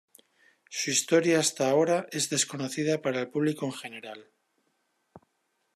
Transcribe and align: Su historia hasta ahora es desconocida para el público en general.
Su 0.67 0.89
historia 0.89 1.39
hasta 1.39 1.69
ahora 1.69 2.07
es 2.09 2.31
desconocida 2.31 3.03
para 3.03 3.19
el 3.21 3.29
público 3.29 3.67
en 3.67 3.71
general. 3.73 4.31